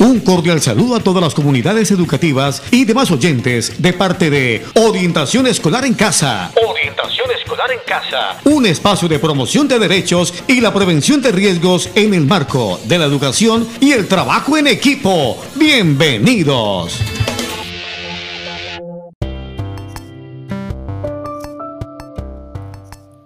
[0.00, 5.46] Un cordial saludo a todas las comunidades educativas y demás oyentes de parte de Orientación
[5.46, 6.50] Escolar en Casa.
[6.66, 8.40] Orientación Escolar en Casa.
[8.44, 12.96] Un espacio de promoción de derechos y la prevención de riesgos en el marco de
[12.96, 15.36] la educación y el trabajo en equipo.
[15.56, 16.98] Bienvenidos.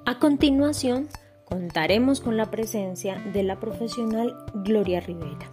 [0.06, 1.08] A continuación,
[1.44, 4.34] contaremos con la presencia de la profesional
[4.64, 5.48] Gloria Rivera.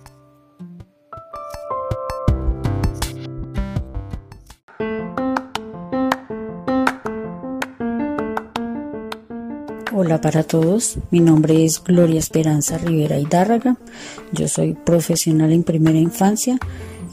[9.94, 13.76] Hola para todos, mi nombre es Gloria Esperanza Rivera Hidárraga,
[14.32, 16.58] yo soy profesional en primera infancia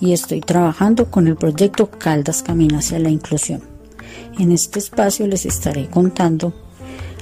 [0.01, 3.63] y estoy trabajando con el proyecto Caldas Camina hacia la Inclusión.
[4.39, 6.55] En este espacio les estaré contando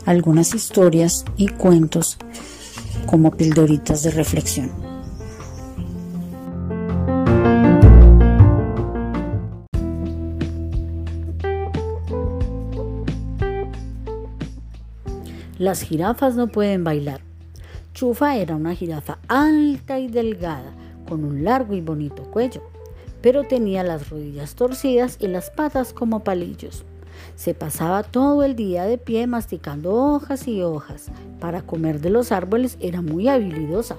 [0.04, 2.18] algunas historias y cuentos
[3.06, 4.95] como pildoritas de reflexión.
[15.58, 17.22] Las jirafas no pueden bailar.
[17.94, 20.74] Chufa era una jirafa alta y delgada,
[21.08, 22.60] con un largo y bonito cuello,
[23.22, 26.84] pero tenía las rodillas torcidas y las patas como palillos.
[27.36, 31.06] Se pasaba todo el día de pie masticando hojas y hojas.
[31.40, 33.96] Para comer de los árboles era muy habilidosa,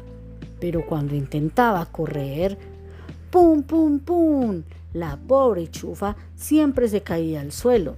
[0.60, 2.56] pero cuando intentaba correr,
[3.32, 4.62] ¡pum, pum, pum!
[4.94, 7.96] La pobre chufa siempre se caía al suelo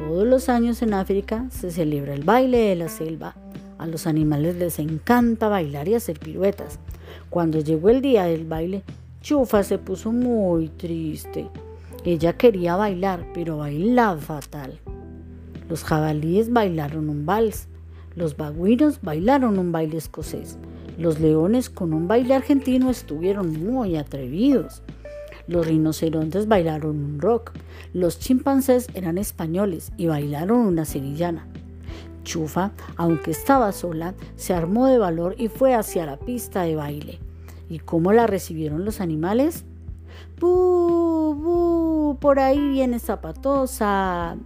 [0.00, 3.34] todos los años en África se celebra el baile de la selva.
[3.76, 6.78] A los animales les encanta bailar y hacer piruetas.
[7.28, 8.82] Cuando llegó el día del baile,
[9.20, 11.48] Chufa se puso muy triste.
[12.02, 14.80] Ella quería bailar, pero bailaba fatal.
[15.68, 17.68] Los jabalíes bailaron un vals,
[18.16, 20.56] los baguinos bailaron un baile escocés,
[20.96, 24.82] los leones con un baile argentino estuvieron muy atrevidos.
[25.46, 27.52] Los rinocerontes bailaron un rock.
[27.92, 31.46] Los chimpancés eran españoles y bailaron una sevillana.
[32.24, 37.18] Chufa, aunque estaba sola, se armó de valor y fue hacia la pista de baile.
[37.68, 39.64] ¿Y cómo la recibieron los animales?
[40.38, 42.18] ¡Bú, bú!
[42.20, 44.36] Por ahí viene Zapatosa.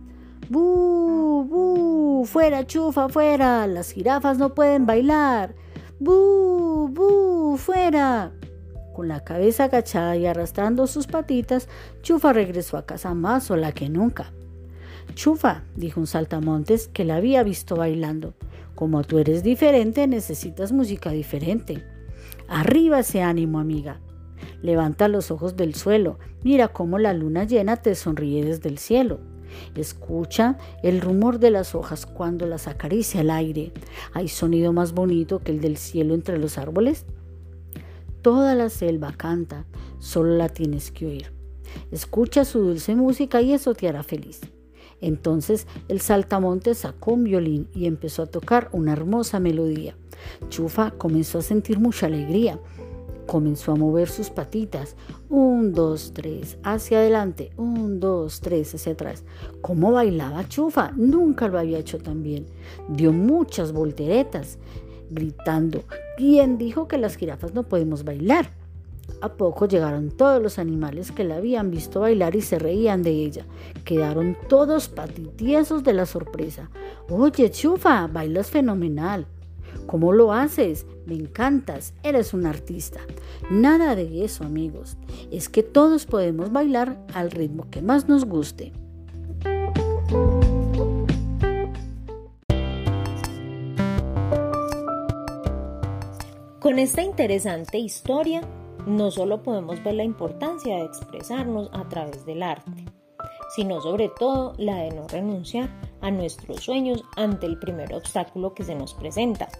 [0.50, 2.24] ¡Bú, bú!
[2.26, 3.66] ¡Fuera, chufa, fuera!
[3.66, 5.54] Las jirafas no pueden bailar.
[5.98, 7.56] ¡Bú, bú!
[7.56, 8.32] ¡Fuera!
[8.94, 11.68] Con la cabeza agachada y arrastrando sus patitas,
[12.02, 14.32] Chufa regresó a casa más sola que nunca.
[15.16, 18.34] Chufa, dijo un saltamontes que la había visto bailando.
[18.76, 21.84] Como tú eres diferente, necesitas música diferente.
[22.46, 23.98] Arriba ese ánimo, amiga.
[24.62, 29.18] Levanta los ojos del suelo, mira cómo la luna llena te sonríe desde el cielo.
[29.74, 33.72] Escucha el rumor de las hojas cuando las acaricia el aire.
[34.12, 37.06] ¿Hay sonido más bonito que el del cielo entre los árboles?
[38.24, 39.66] Toda la selva canta,
[39.98, 41.30] solo la tienes que oír.
[41.92, 44.40] Escucha su dulce música y eso te hará feliz.
[45.02, 49.94] Entonces el saltamonte sacó un violín y empezó a tocar una hermosa melodía.
[50.48, 52.58] Chufa comenzó a sentir mucha alegría.
[53.26, 54.96] Comenzó a mover sus patitas.
[55.28, 57.52] Un, dos, tres, hacia adelante.
[57.58, 59.24] Un, dos, tres, hacia atrás.
[59.60, 60.92] ¿Cómo bailaba Chufa?
[60.96, 62.46] Nunca lo había hecho tan bien.
[62.88, 64.58] Dio muchas volteretas
[65.10, 65.84] gritando,
[66.16, 68.50] ¿quién dijo que las jirafas no podemos bailar?
[69.20, 73.10] A poco llegaron todos los animales que la habían visto bailar y se reían de
[73.10, 73.46] ella.
[73.84, 76.70] Quedaron todos patitiesos de la sorpresa.
[77.08, 79.26] Oye, Chufa, bailas fenomenal.
[79.86, 80.86] ¿Cómo lo haces?
[81.06, 83.00] Me encantas, eres un artista.
[83.50, 84.96] Nada de eso, amigos.
[85.30, 88.72] Es que todos podemos bailar al ritmo que más nos guste.
[96.64, 98.40] Con esta interesante historia,
[98.86, 102.86] no solo podemos ver la importancia de expresarnos a través del arte,
[103.54, 105.68] sino sobre todo la de no renunciar
[106.00, 109.50] a nuestros sueños ante el primer obstáculo que se nos presenta,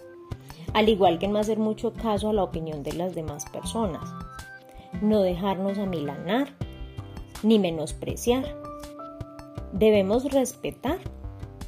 [0.73, 4.09] al igual que no hacer mucho caso a la opinión de las demás personas,
[4.99, 6.55] no dejarnos amilanar
[7.43, 8.45] ni menospreciar.
[9.73, 10.97] Debemos respetar,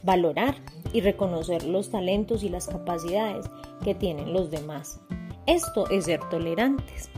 [0.01, 0.55] valorar
[0.93, 3.45] y reconocer los talentos y las capacidades
[3.83, 4.99] que tienen los demás
[5.47, 7.09] esto es ser tolerantes.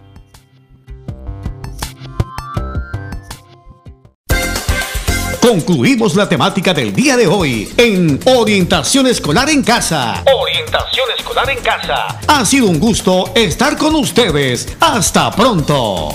[5.42, 10.24] Concluimos la temática del día de hoy en Orientación Escolar en Casa.
[10.32, 12.20] Orientación Escolar en Casa.
[12.28, 14.68] Ha sido un gusto estar con ustedes.
[14.80, 16.14] Hasta pronto.